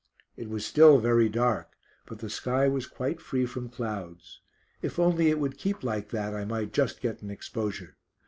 It 0.35 0.49
was 0.49 0.65
still 0.65 0.97
very 0.97 1.29
dark, 1.29 1.73
but 2.07 2.17
the 2.17 2.29
sky 2.31 2.67
was 2.67 2.87
quite 2.87 3.21
free 3.21 3.45
from 3.45 3.69
clouds. 3.69 4.41
If 4.81 4.97
only 4.97 5.29
it 5.29 5.37
would 5.37 5.59
keep 5.59 5.83
like 5.83 6.09
that 6.09 6.33
I 6.33 6.43
might 6.43 6.73
just 6.73 7.01
get 7.01 7.21
an 7.21 7.29
exposure. 7.29 7.97